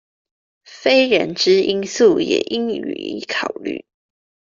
[0.63, 3.83] 非人之因素也應予以考慮